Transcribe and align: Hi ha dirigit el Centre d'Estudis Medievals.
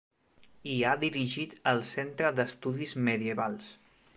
Hi 0.69 0.77
ha 0.83 0.93
dirigit 1.03 1.53
el 1.73 1.83
Centre 1.91 2.33
d'Estudis 2.41 2.99
Medievals. 3.11 3.71